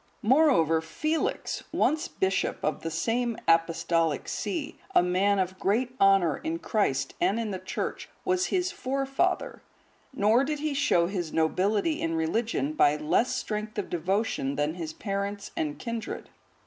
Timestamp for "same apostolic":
2.89-4.27